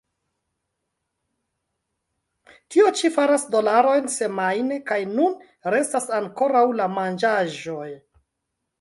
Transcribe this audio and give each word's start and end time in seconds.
Tio 2.75 2.87
ĉi 3.01 3.13
faras 3.19 3.45
dolarojn 3.59 4.09
semajne, 4.17 4.81
kaj 4.91 5.01
nun 5.13 5.39
restas 5.77 6.13
ankoraŭ 6.23 6.67
la 6.83 6.93
manĝaĵoj. 6.99 7.89